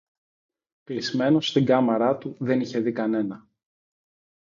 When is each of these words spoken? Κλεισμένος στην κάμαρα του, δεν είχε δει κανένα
Κλεισμένος 0.83 1.47
στην 1.47 1.65
κάμαρα 1.65 2.17
του, 2.17 2.35
δεν 2.39 2.59
είχε 2.59 2.79
δει 2.79 2.91
κανένα 2.91 3.47